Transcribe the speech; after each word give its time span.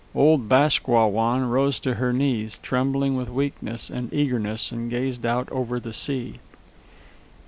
Old 0.15 0.49
Bask 0.49 0.87
Wah 0.87 1.05
Wan 1.05 1.43
rose 1.47 1.79
to 1.81 1.93
her 1.93 2.11
knees, 2.11 2.59
trembling 2.63 3.15
with 3.15 3.29
weakness 3.29 3.87
and 3.91 4.11
eagerness, 4.11 4.71
and 4.71 4.89
gazed 4.89 5.27
out 5.27 5.47
over 5.51 5.79
the 5.79 5.93
sea. 5.93 6.39